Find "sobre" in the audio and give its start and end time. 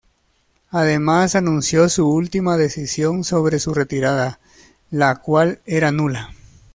3.23-3.59